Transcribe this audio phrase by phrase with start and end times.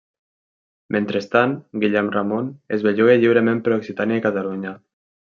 [0.95, 1.51] Mentrestant,
[1.83, 4.73] Guillem Ramon es belluga lliurement per Occitània i Catalunya.